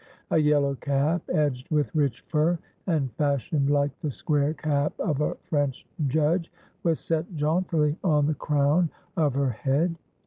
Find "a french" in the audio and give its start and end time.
5.21-5.85